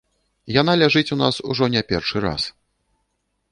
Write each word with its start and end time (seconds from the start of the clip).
Яна 0.61 0.73
ляжыць 0.81 1.13
у 1.17 1.19
нас 1.23 1.35
ужо 1.53 1.65
не 1.75 1.85
першы 1.93 2.17
раз. 2.27 2.49